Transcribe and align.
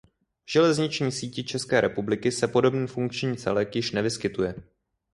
V 0.47 0.51
železniční 0.51 1.11
síti 1.11 1.43
České 1.43 1.81
republiky 1.81 2.31
se 2.31 2.47
podobný 2.47 2.87
funkční 2.87 3.37
celek 3.37 3.75
již 3.75 3.91
nevyskytuje. 3.91 4.55